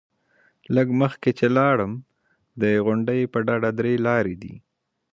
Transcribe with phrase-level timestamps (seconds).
[0.75, 1.93] لږ مخکې چې لاړم،
[2.61, 4.53] د غونډۍ پر ډډه درې لارې دي.